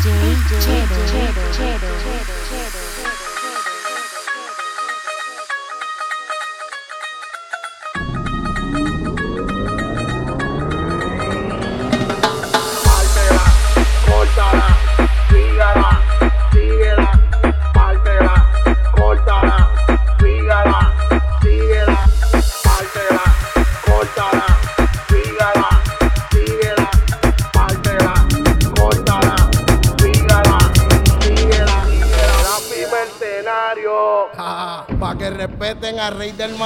[0.00, 0.62] DJ
[1.52, 2.37] Cheddar.
[36.10, 36.57] reír tan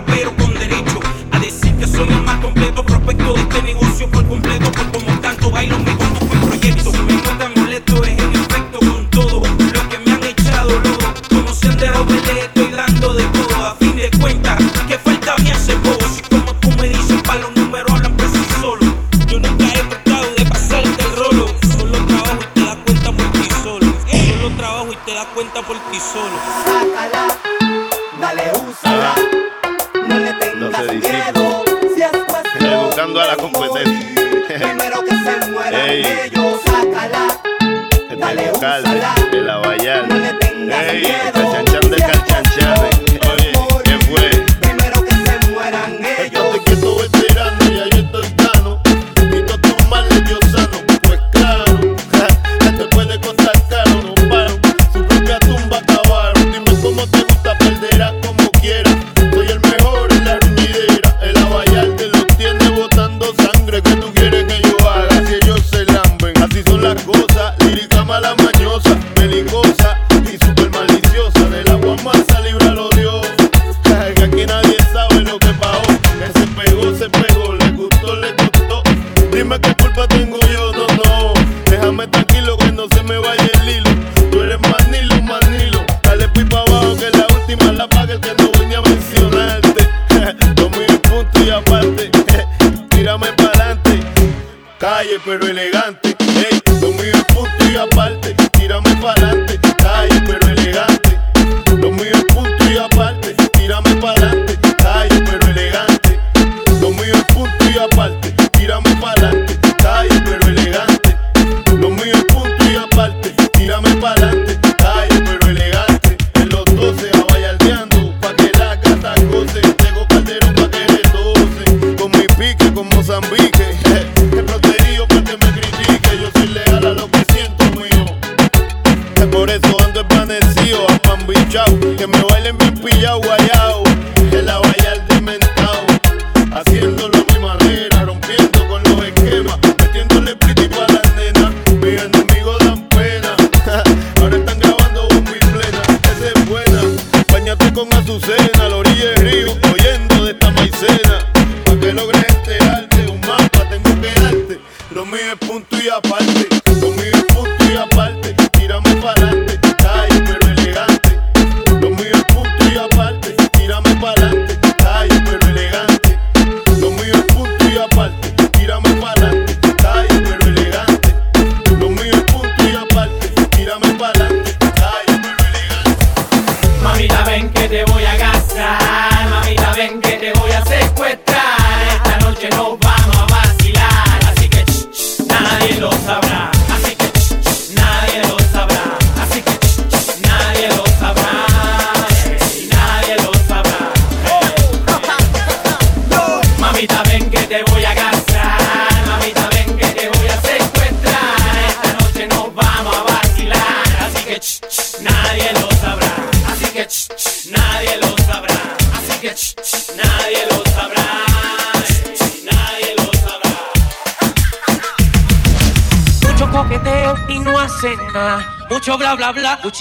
[0.00, 0.39] rapero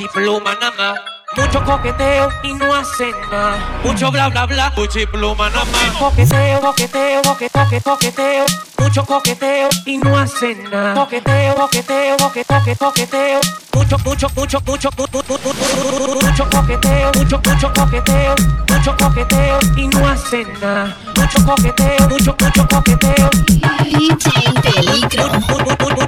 [0.08, 1.00] pluma nada más.
[1.38, 3.58] Mucho coqueteo y no hacen nada.
[3.84, 4.74] Mucho bla bla bla,
[5.12, 5.92] pluma nada más.
[6.00, 8.46] Coqueteo, coqueteo, coqueteo, coqueteo, coqueteo.
[8.80, 10.96] Mucho coqueteo y no hacen nada.
[10.96, 13.40] Coqueteo, coqueteo, coqueteo, coqueteo.
[13.74, 18.36] Mucho, mucho, mucho, mucho, mu- mu- mu- mu- mu- mucho coqueteo, mucho, mucho coqueteo,
[18.68, 20.96] mucho coqueteo y no hacen nada.
[21.16, 23.30] Mucho coqueteo, mucho, mucho coqueteo.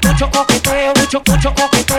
[0.01, 1.90] Mucho coqueteo, mucho, mucho coqueteo,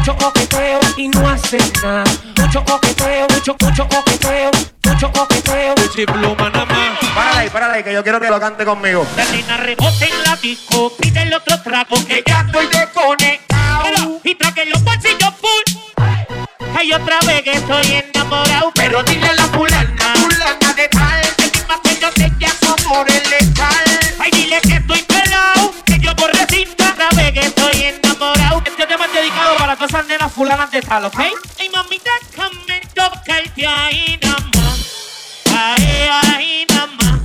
[0.00, 2.04] mucho coqueteo y no hacen nada.
[2.38, 4.50] Mucho coqueteo, mucho, mucho coqueteo,
[4.84, 5.74] mucho coqueteo.
[6.06, 6.98] Pluma nada más.
[7.14, 9.06] Párale ahí, párale ahí, que yo quiero que lo cante conmigo.
[9.14, 14.20] La nena rebote en la disco, pide el otro trago que ya estoy desconectado.
[14.24, 16.06] Y traje los bolsillos full.
[16.78, 21.58] Hay otra vez que estoy enamorado, pero dile a la fulana, fulana de tal, que
[21.58, 23.10] mi más que yo te llamo por
[30.40, 31.18] fulanas de tal, ¿ok?
[31.58, 32.10] Ay, mamita,
[33.66, 34.78] ahí nada más.
[35.54, 37.20] Ahí, ahí nada más.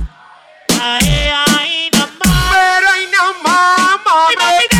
[0.82, 2.52] Ahí, ahí nada más.
[2.52, 3.06] Pero ahí
[4.36, 4.75] mamita,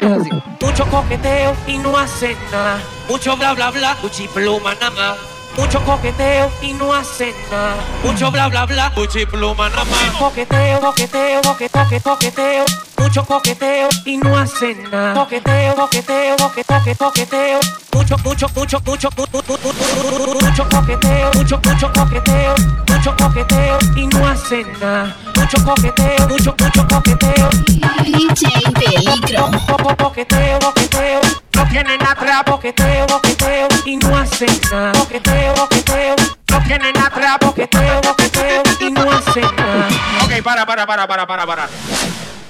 [0.00, 0.42] ¿Cómo dice?
[0.60, 2.80] Mucho coqueteo y no hacen nada.
[3.08, 5.16] Mucho bla bla bla, Gucci pluma nada más.
[5.56, 7.74] Mucho coqueteo y no hacen nada.
[8.04, 10.10] Mucho bla bla bla, Gucci pluma nada más.
[10.18, 12.64] Coqueteo, coqueteo, coqueteo, coqueteo, coqueteo.
[12.98, 15.14] Mucho coqueteo y no hacen nada.
[15.14, 17.60] Coqueteo, coqueteo, coqueteo, coqueteo, coqueteo.
[17.92, 22.54] Mucho, mucho, mucho, mucho, mu- mu- mu- mu- mu- mucho coqueteo, mucho, mucho coqueteo,
[22.88, 25.16] mucho coqueteo y no hacen nada.
[25.34, 27.48] Mucho coqueteo, mucho, mucho coqueteo.
[28.04, 29.50] DJ Peligro.
[29.98, 31.20] Coqueteo, coqueteo,
[31.66, 34.92] no tienen atrás, coqueteo, coqueteo, y no hacen nada.
[34.92, 36.16] Coqueteo, coqueteo,
[36.50, 39.88] no tienen atrás, coqueteo, coqueteo, y no hacen nada.
[40.24, 41.68] Ok, para, para, para, para, para, para.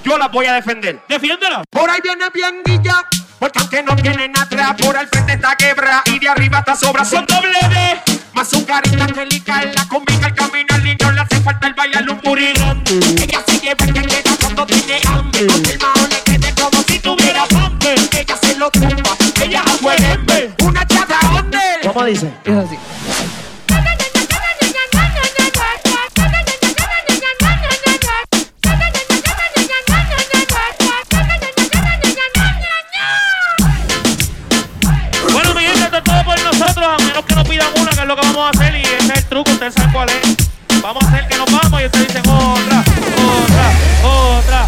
[0.03, 1.01] Yo la voy a defender.
[1.09, 1.63] Defiéndela.
[1.69, 3.05] Por ahí viene bien guilla,
[3.39, 7.03] porque aunque no tienen atrás, por al frente está quebra y de arriba está sobra.
[7.03, 8.01] Son doble D.
[8.33, 12.07] Más su carita angelical, la combina al caminar y no le hace falta el bailar
[12.07, 12.83] un purirón.
[12.87, 16.83] Ella se lleva el que queda cuando tiene hambre, con el maón le quede como
[16.83, 17.95] si tuviera hambre.
[18.15, 18.69] Ella se lo
[20.65, 21.59] una chata donde.
[21.83, 22.33] ¿Cómo dice?
[22.43, 22.77] Es así.
[35.31, 36.85] Bueno, mi gente, esto es todo por nosotros.
[36.85, 38.75] A menos que nos pidan una, que es lo que vamos a hacer.
[38.75, 40.81] Y ese es el truco, ustedes saben cuál es.
[40.81, 42.83] Vamos a hacer que nos vamos y ustedes dicen otra,
[43.17, 43.71] otra,
[44.03, 44.67] otra.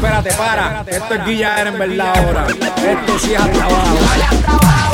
[0.00, 0.84] espérate, para.
[0.86, 2.46] Esto es guillar en verdad ahora.
[2.46, 4.89] Esto sí es hasta.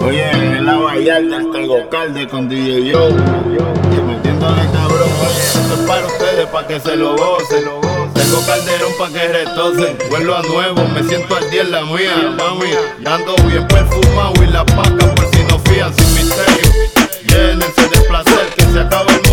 [0.00, 3.08] Oye, en la Vallarta hasta Gocalde con DJ Yo.
[3.08, 7.64] Y metiéndole cabrón, oye, esto es para ustedes, para que se lo gocen.
[8.14, 12.34] Tengo calderón pa' que retocen, vuelvo a nuevo, me siento al día en la mía,
[12.36, 12.70] mami.
[13.04, 16.70] Ando bien perfumado y la paca por si no fían sin misterio.
[17.26, 19.29] Llénense de placer que se acabe el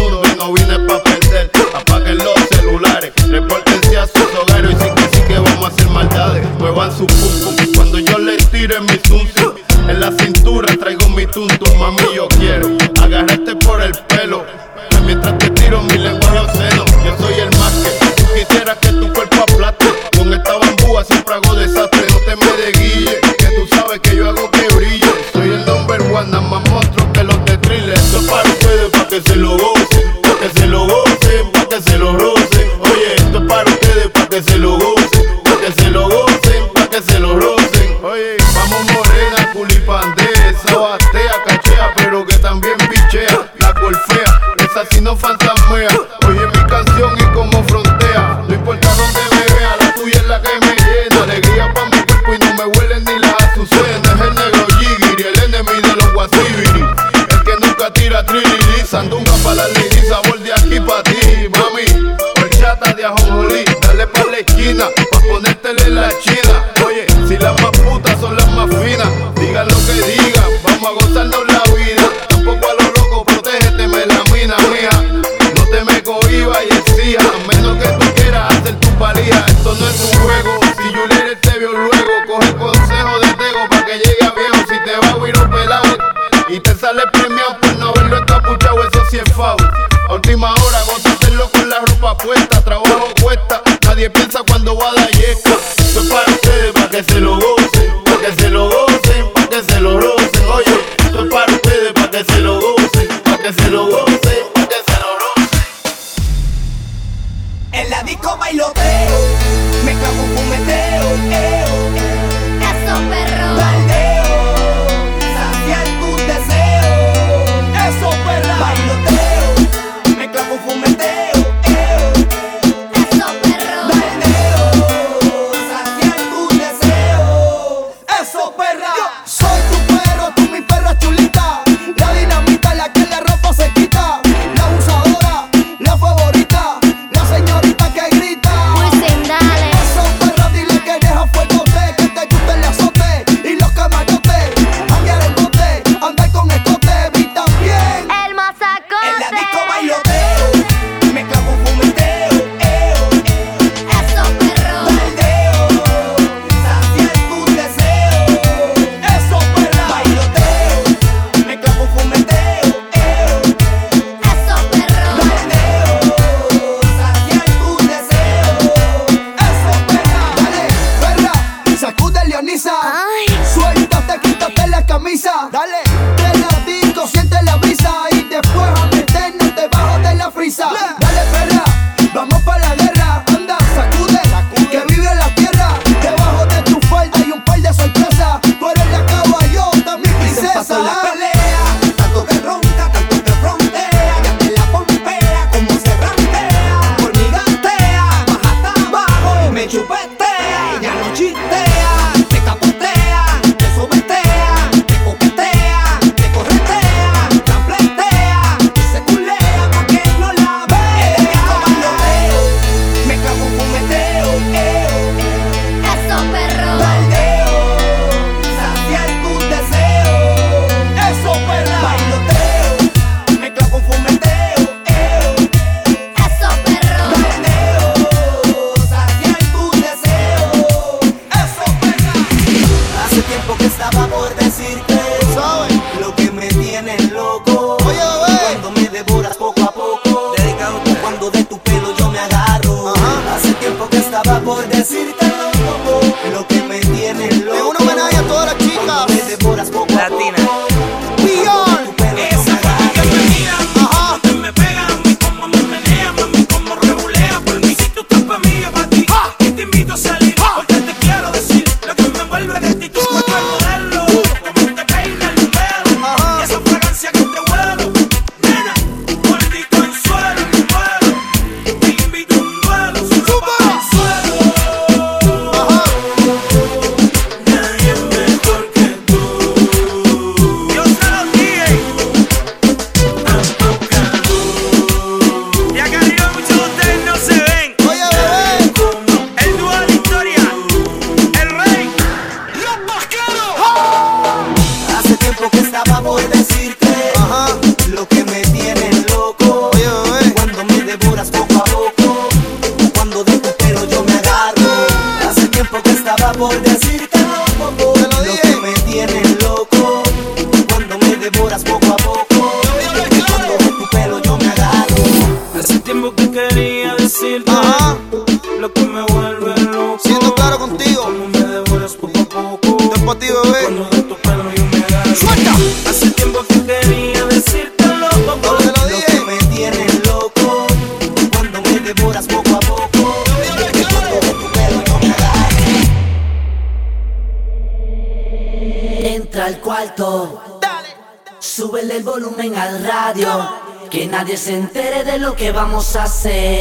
[346.18, 346.57] hacer.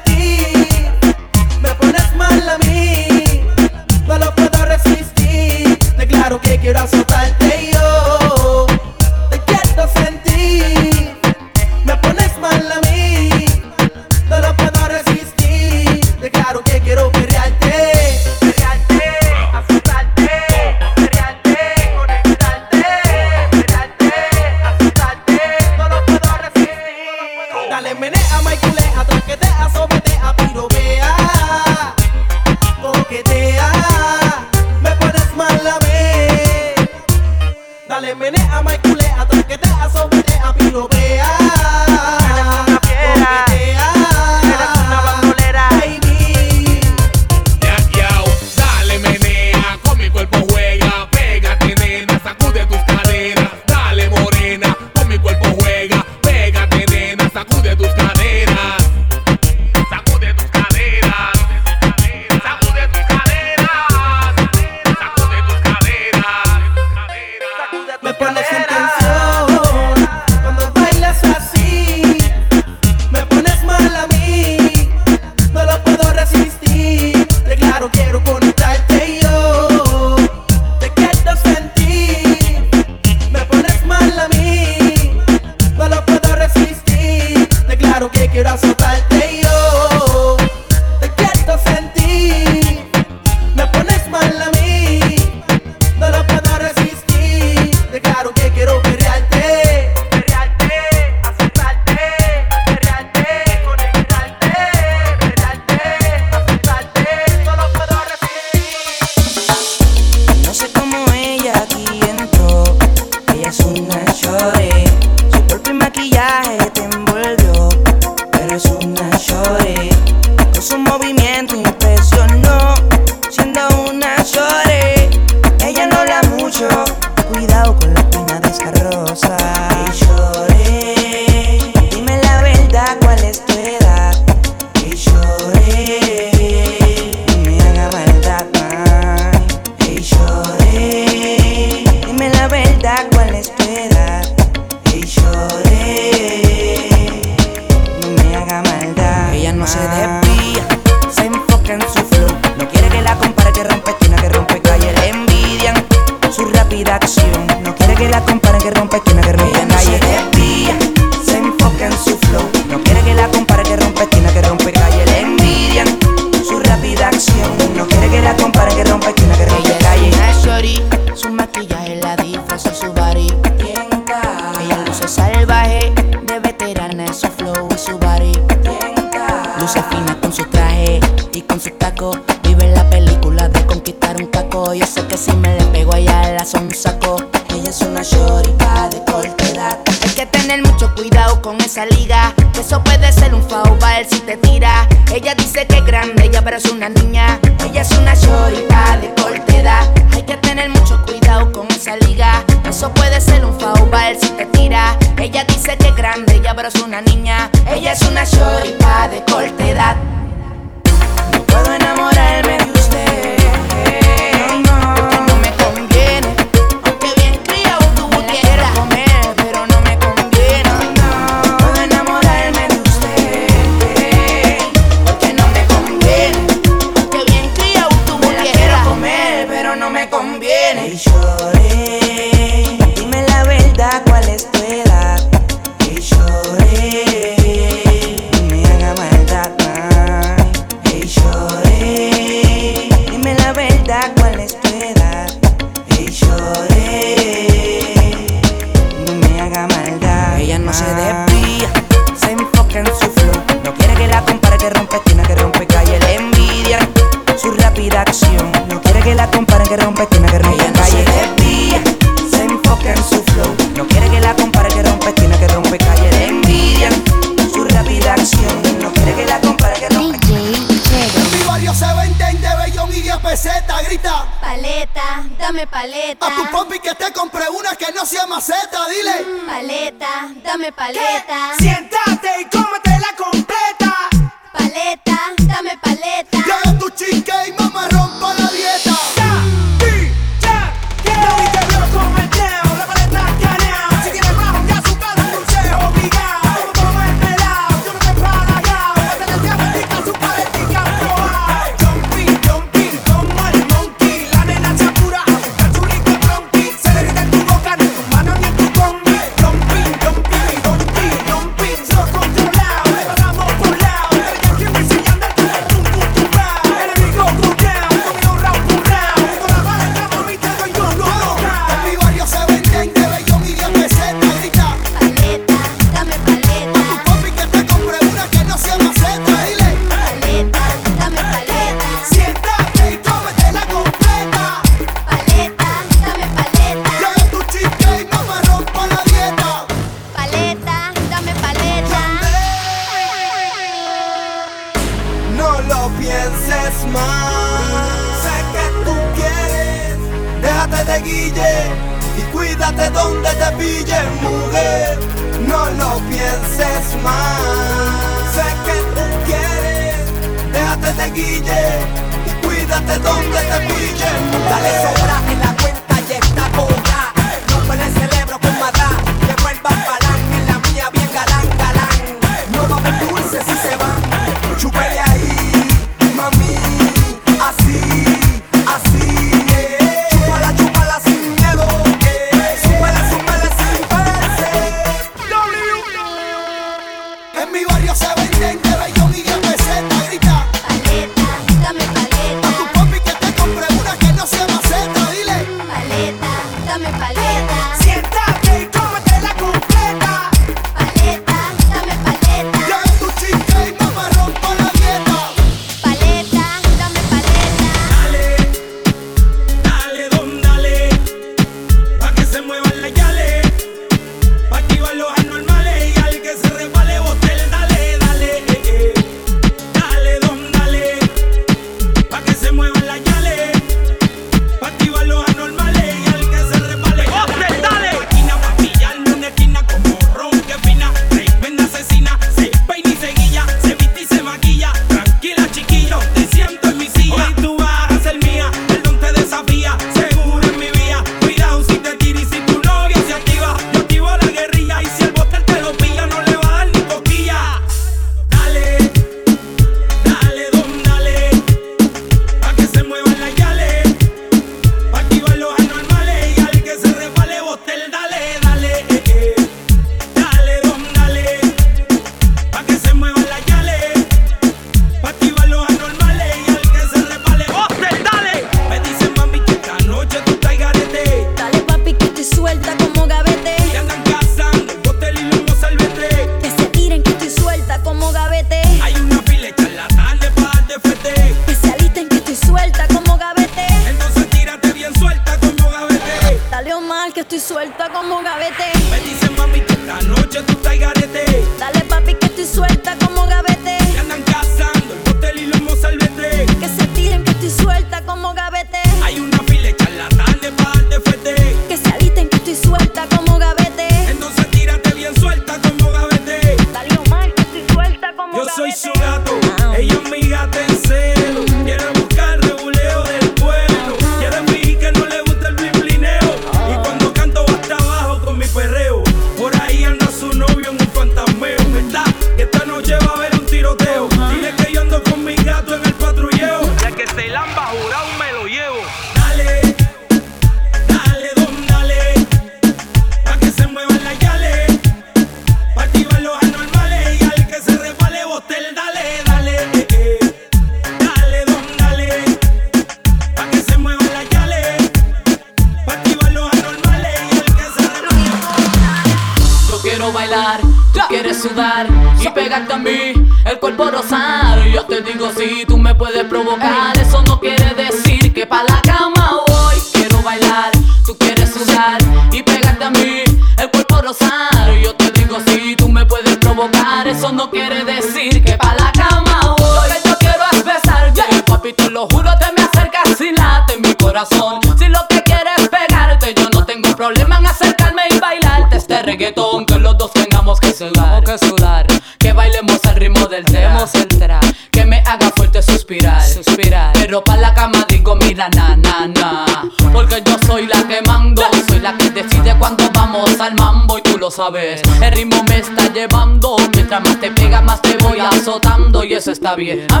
[599.54, 600.00] Azotando y eso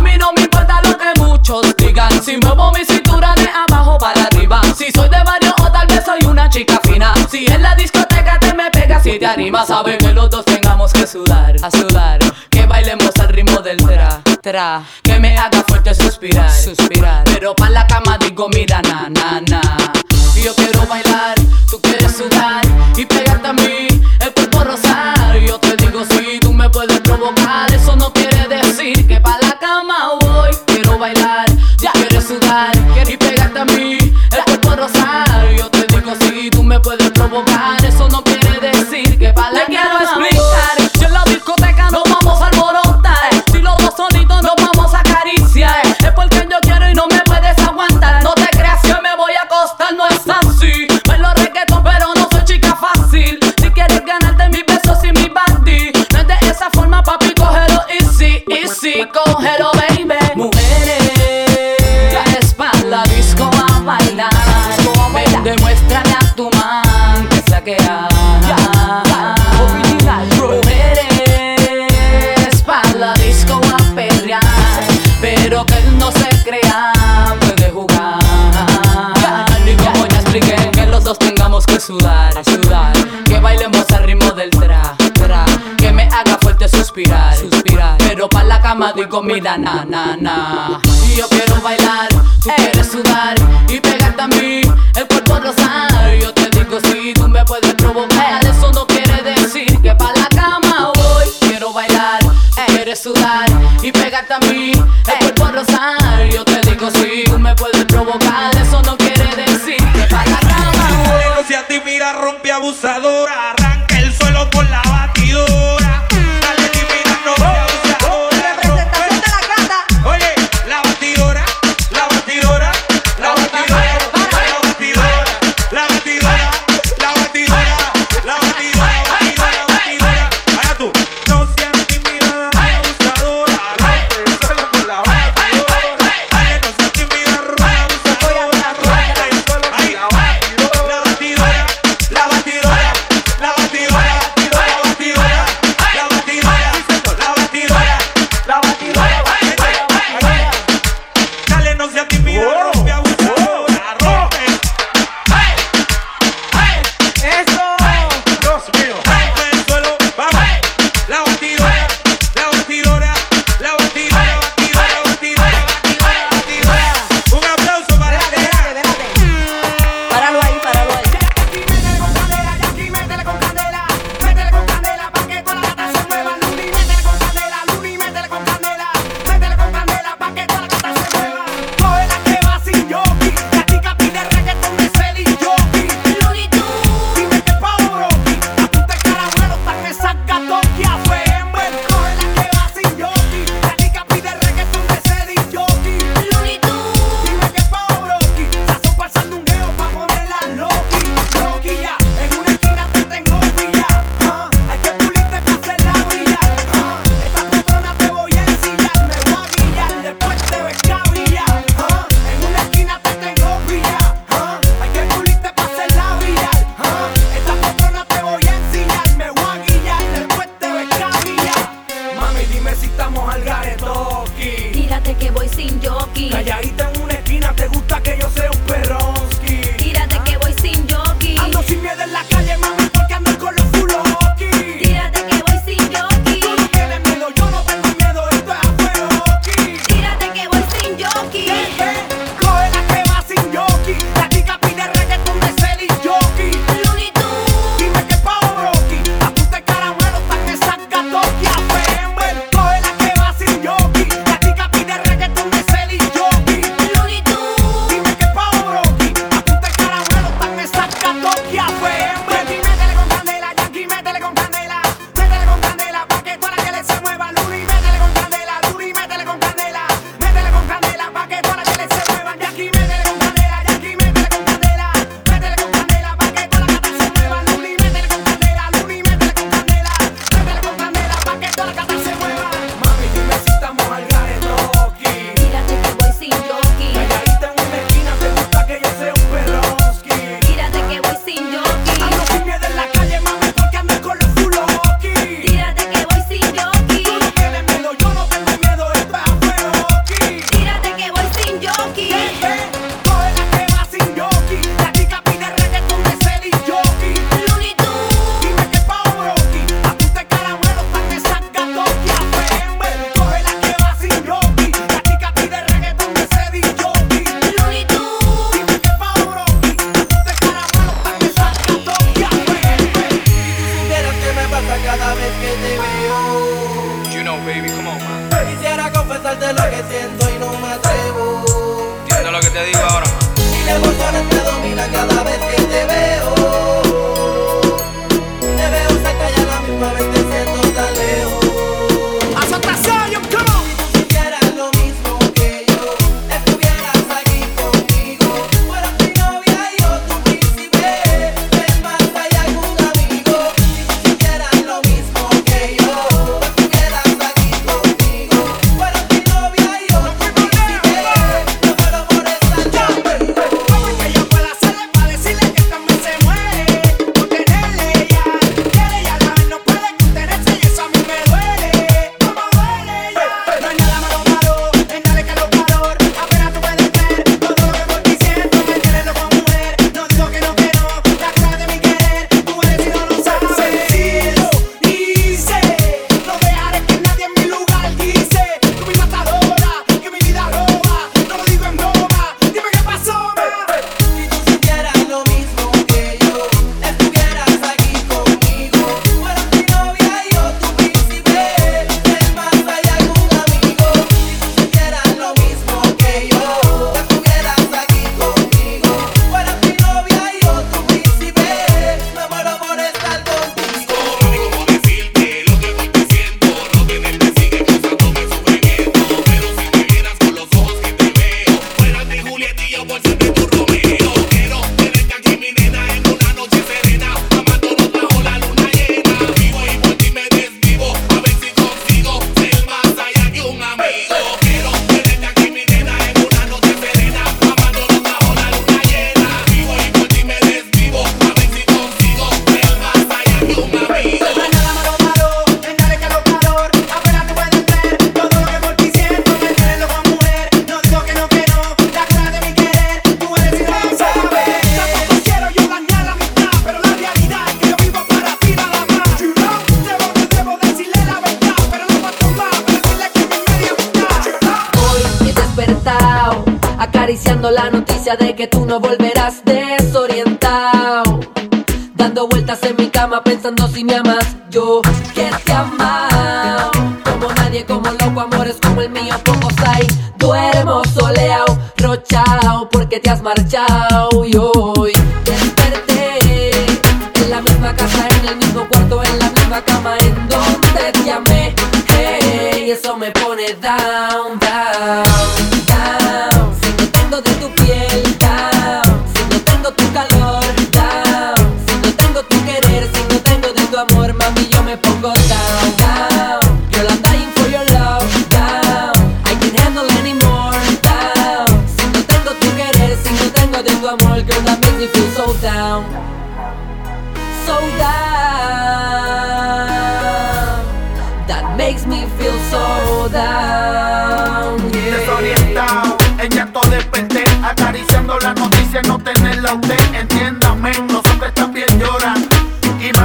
[88.74, 90.80] amado y comida, na, na, na.
[91.08, 92.08] Y yo quiero bailar,
[92.42, 93.36] tú quieres sudar
[93.68, 94.62] y pegarte a mí,
[94.96, 96.12] el cuerpo rosado.
[96.20, 100.12] Yo te digo si sí, tú me puedes provocar, eso no quiere decir que pa'
[100.16, 101.24] la cama voy.
[101.40, 103.46] Quiero bailar, tú quieres sudar
[103.80, 106.24] y pegarte a mí, el cuerpo rosado.
[106.32, 110.24] Yo te digo si sí, tú me puedes provocar, eso no quiere decir que pa'
[110.26, 111.54] la cama voy.
[111.54, 113.43] a ti mira rompe abusadora.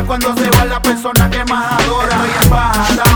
[0.09, 2.17] cuando se va la persona que más adora.
[2.89, 3.08] Estoy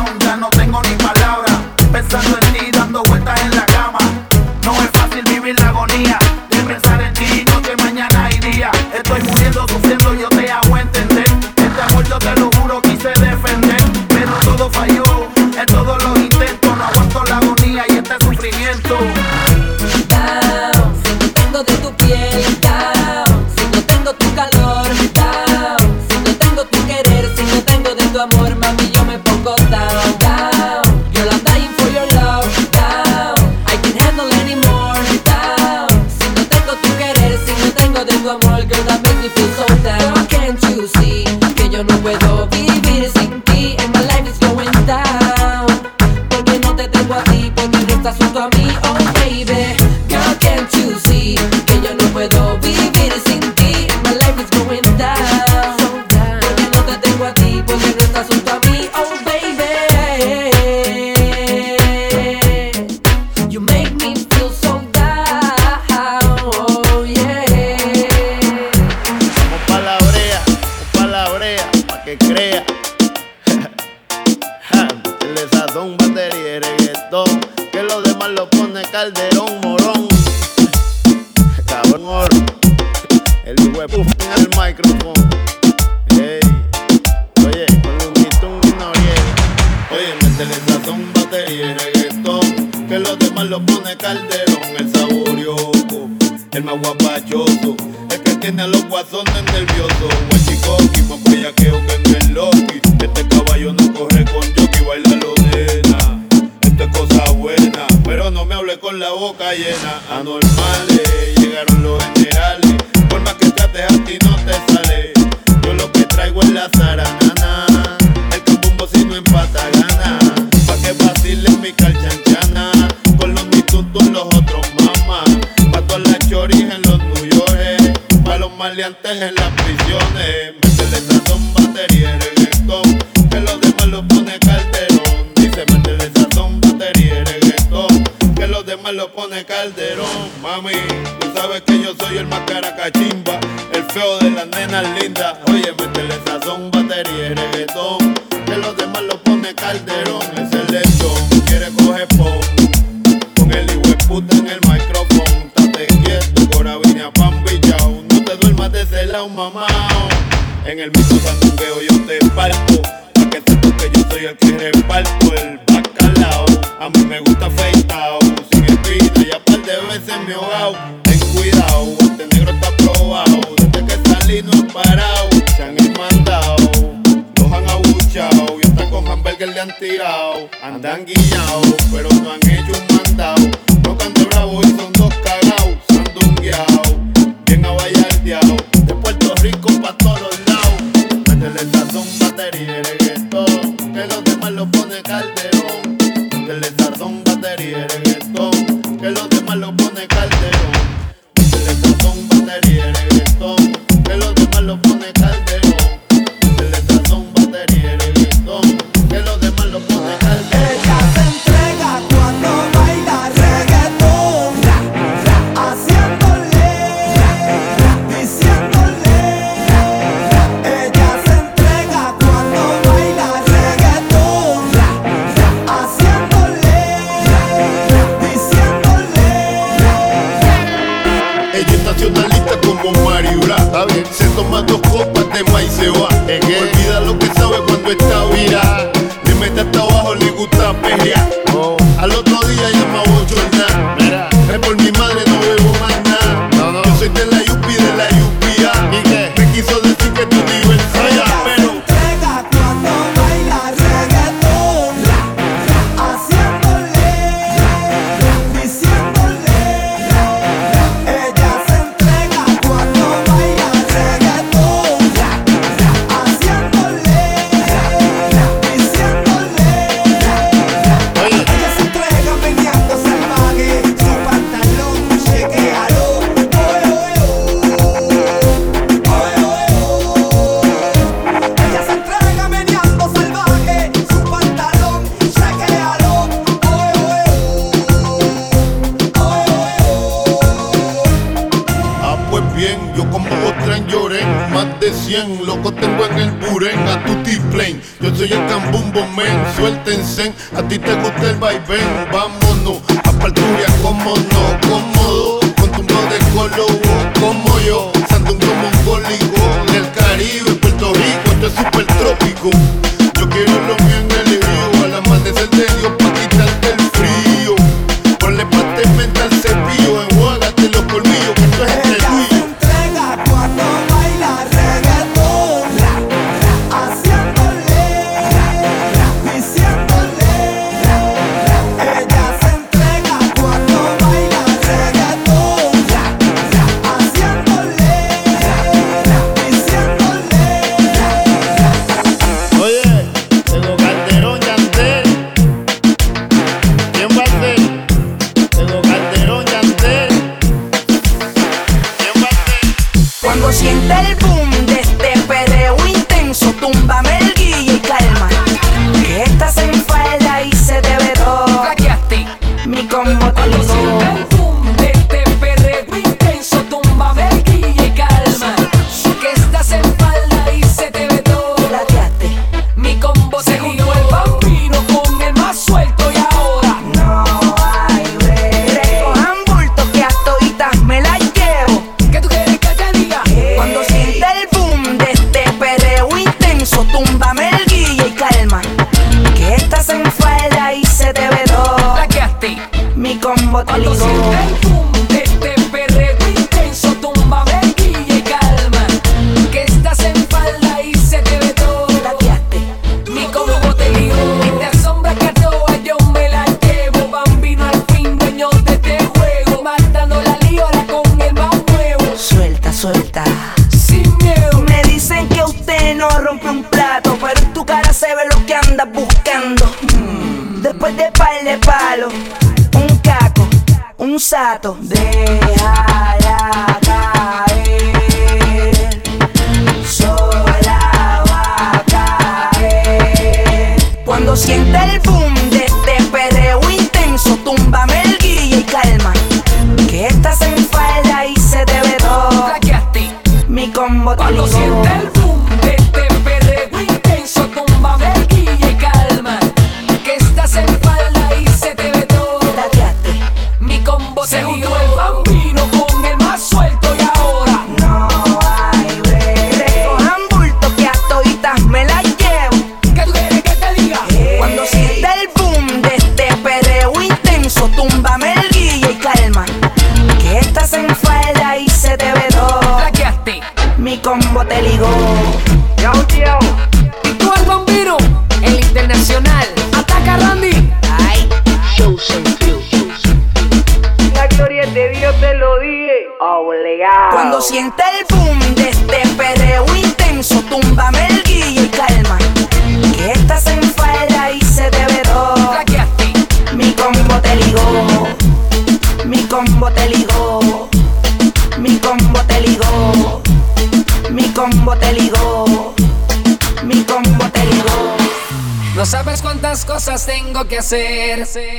[444.05, 445.22] Cuando siente el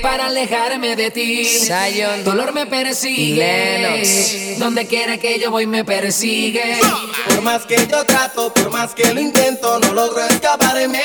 [0.03, 1.45] para alejarme de ti?
[1.45, 2.25] Zion.
[2.25, 4.57] Dolor me persigue.
[4.59, 6.79] Donde quiera que yo voy me persigue.
[7.29, 11.03] Por más que yo trato, por más que lo intento, no logro escaparme.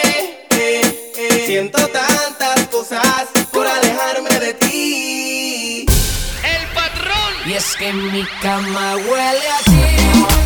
[0.51, 1.43] Eh, eh.
[1.45, 5.85] Siento tantas cosas por alejarme de ti.
[6.43, 7.34] El patrón.
[7.47, 10.39] Y es que mi cama huele a ti.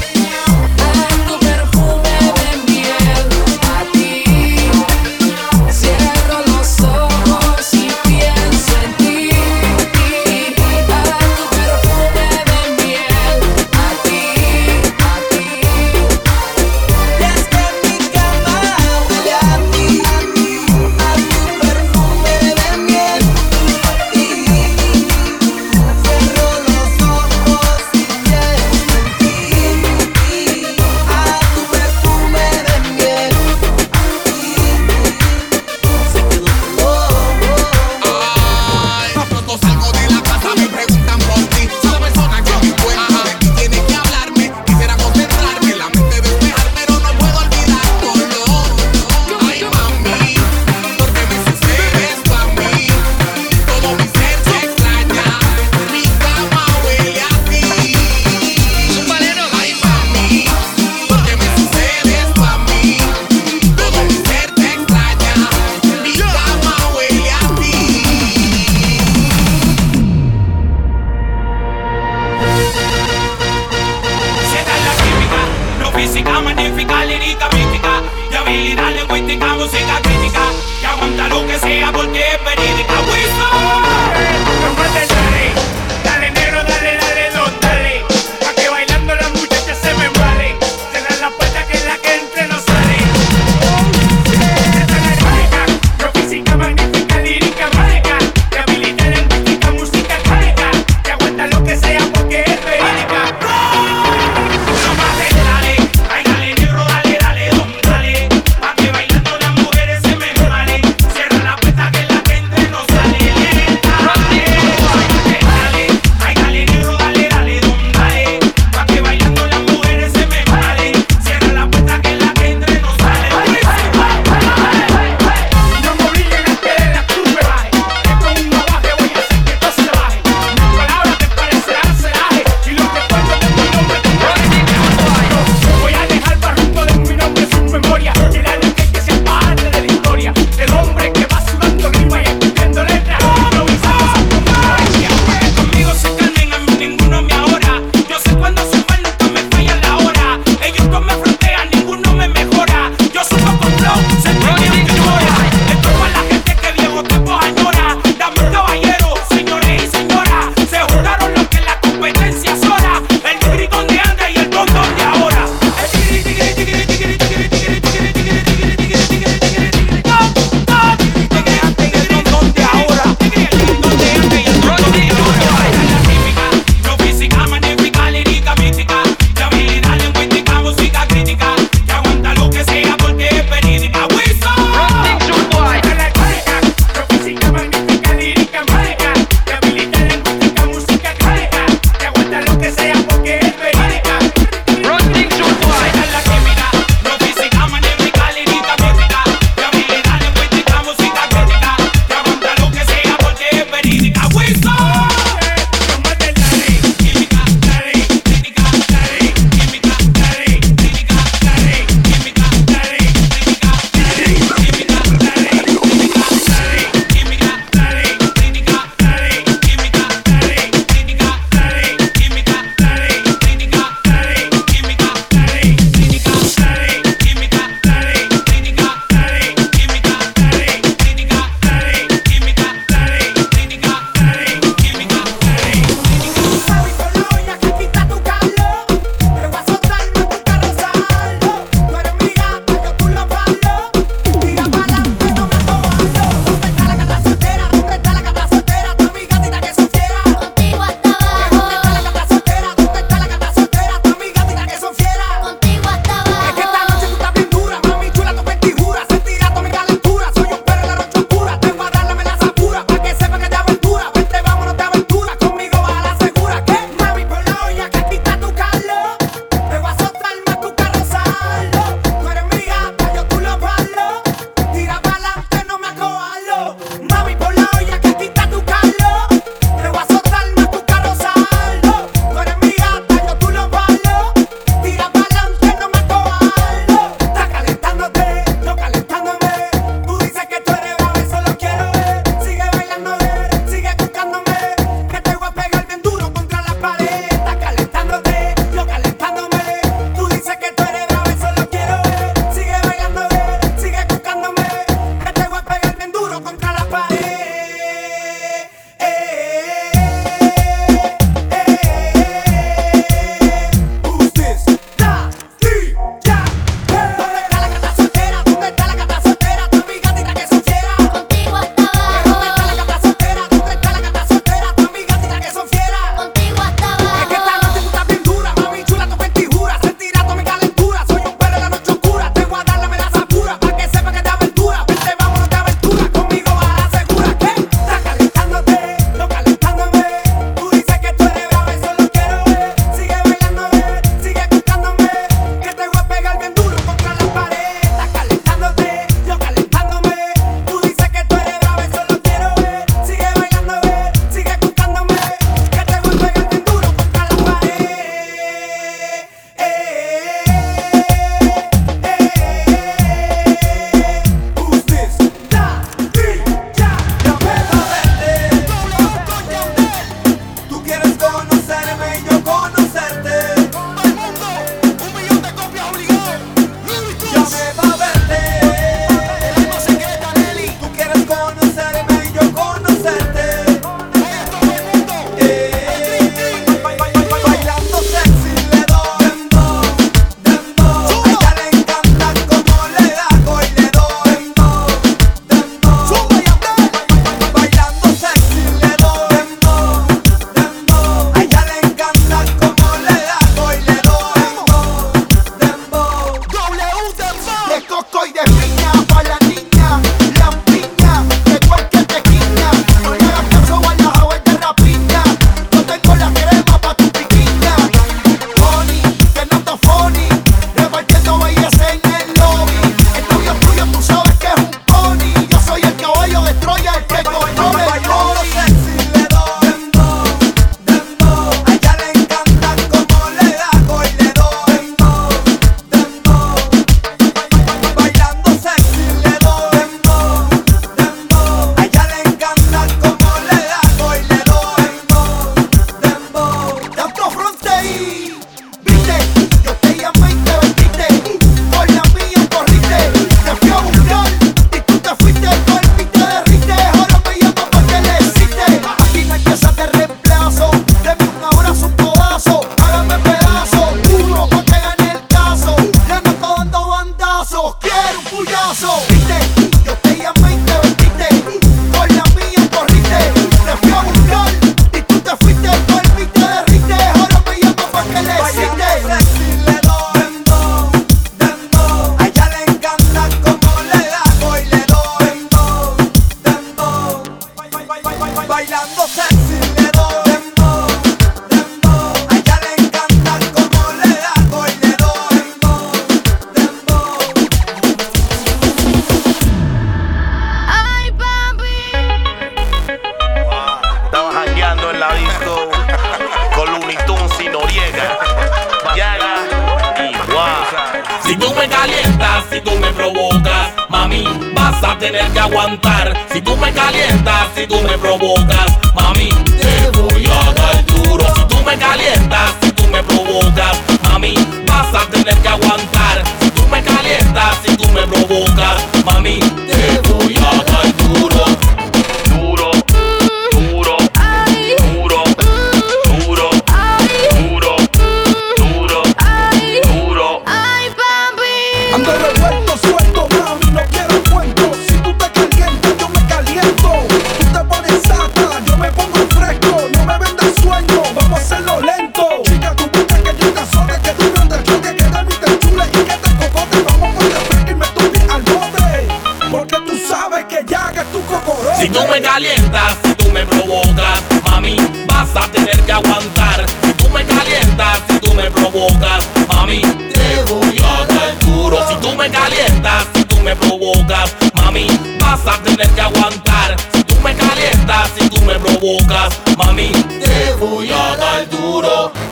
[580.64, 582.23] 보여 날 두로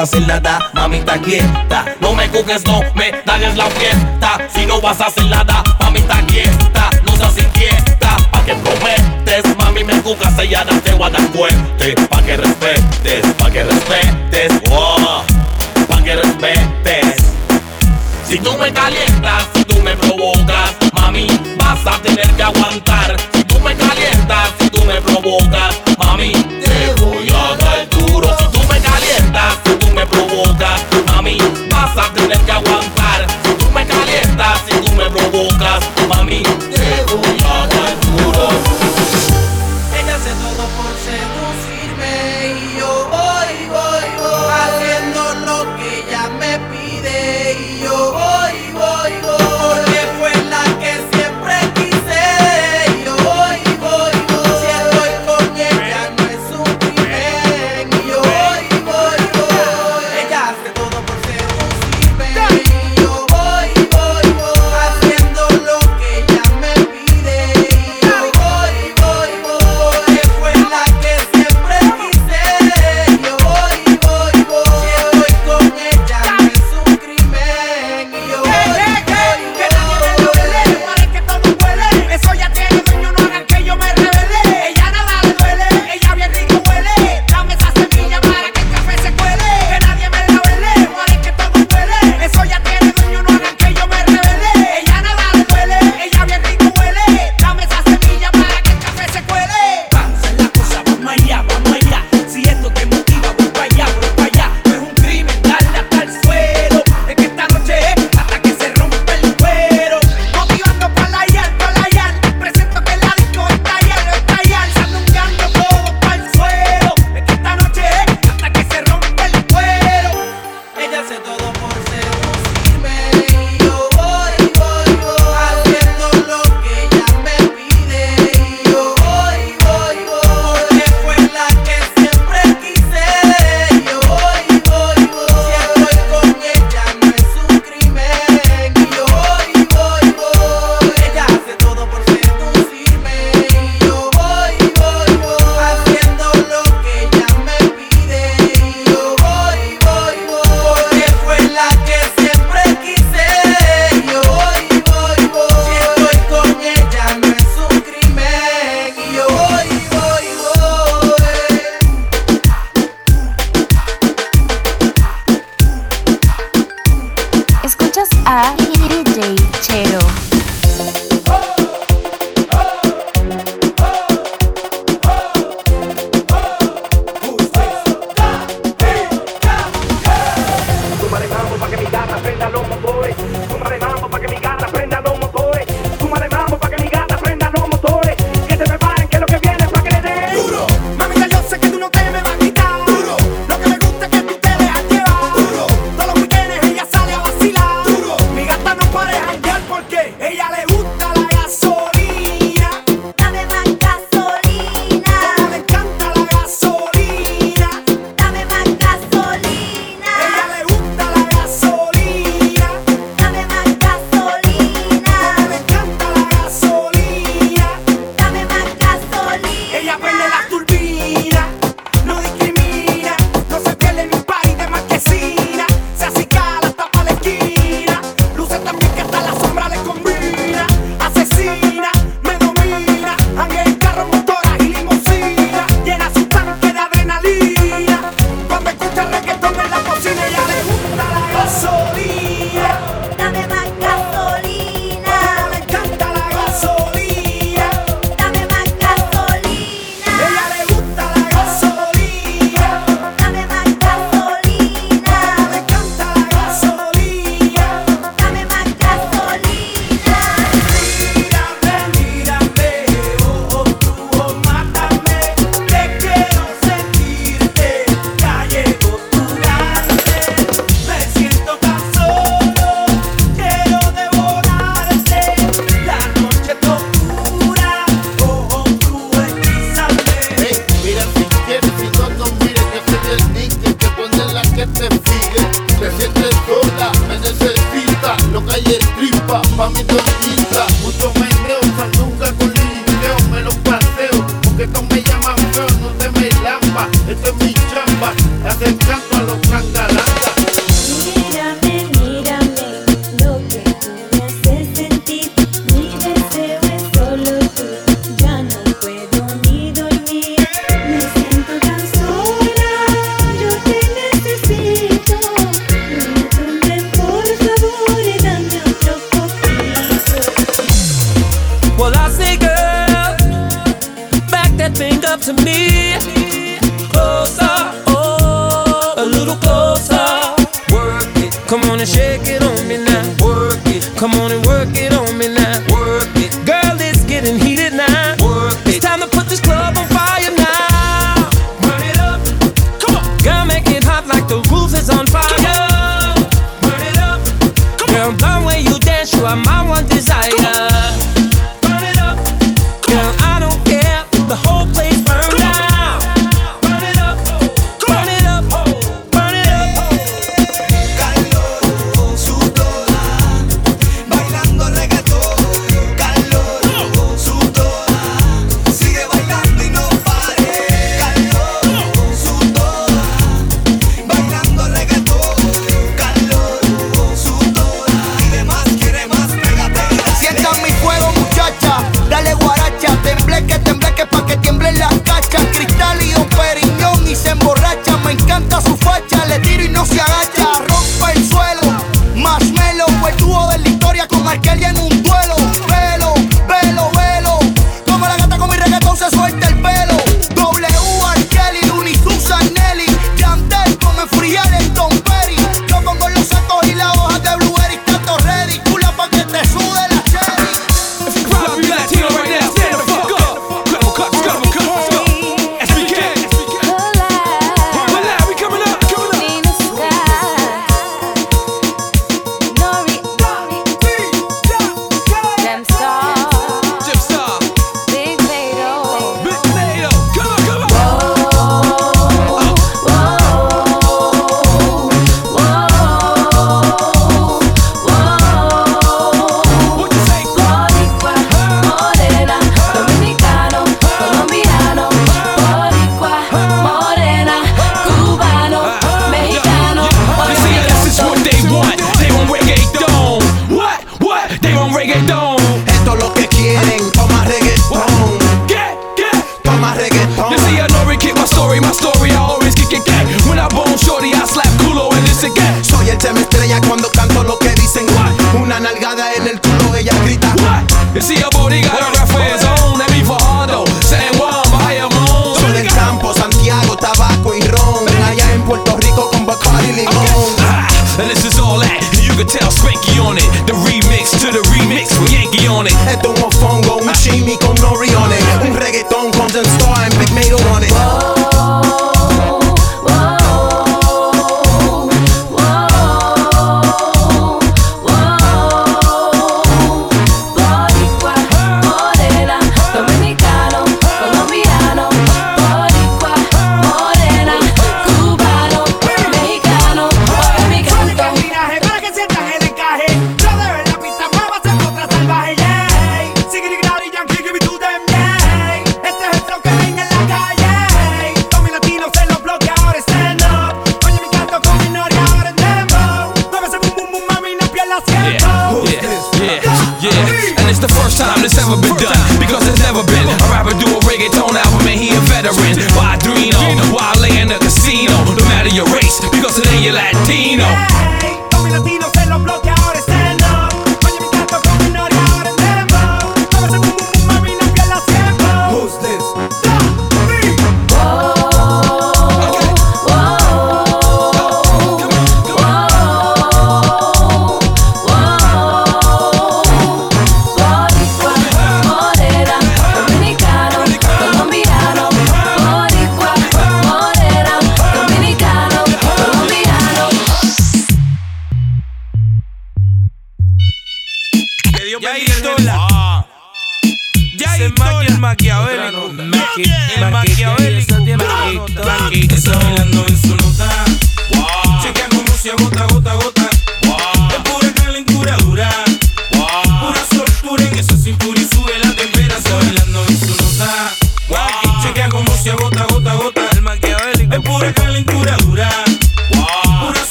[0.00, 1.84] a hacer nada, mamita quieta.
[2.00, 4.38] No me coges, no me dañes la fiesta.
[4.54, 6.90] Si no vas a hacer nada, mamita quieta.
[7.04, 9.56] No seas inquieta, pa' que prometes.
[9.58, 11.94] Mami, me cojas, ella no te va a dar fuerte.
[12.08, 14.52] Pa' que respetes, pa' que respetes.
[14.70, 15.22] Oh,
[15.86, 17.16] pa' que respetes.
[18.26, 21.26] Si tú me calientas, si tú me provocas, mami,
[21.58, 23.29] vas a tener que aguantar.
[35.30, 36.59] bocas, uma minha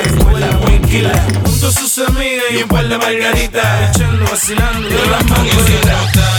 [0.00, 0.60] escuela,
[1.44, 3.96] Junto a sus amigas y un par de margaritas.
[3.96, 6.36] Echando, vacilando, de las mangueritas.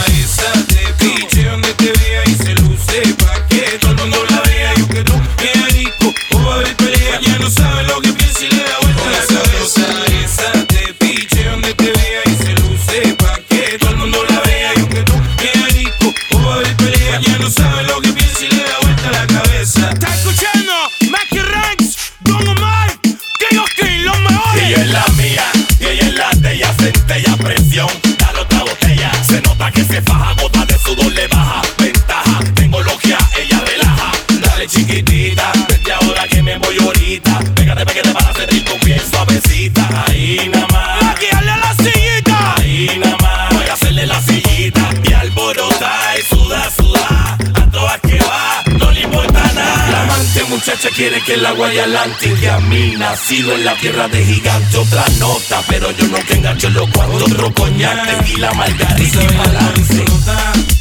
[51.20, 52.56] que el agua y Atlántica.
[52.56, 54.78] A mí nacido en la tierra de gigante.
[54.78, 57.22] Otra nota, pero yo no te engancho los cuantos.
[57.22, 60.77] Otro coñac, tequila, margarita y balance.